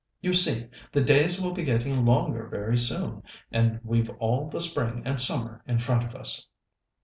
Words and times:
You 0.19 0.33
see, 0.33 0.67
the 0.91 1.03
days 1.03 1.39
will 1.39 1.51
be 1.51 1.61
getting 1.63 2.03
longer 2.07 2.47
very 2.47 2.75
soon, 2.75 3.21
and 3.51 3.79
we've 3.83 4.09
all 4.17 4.49
the 4.49 4.59
spring 4.59 5.03
and 5.05 5.21
summer 5.21 5.61
in 5.67 5.77
front 5.77 6.03
of 6.03 6.15
us." 6.15 6.47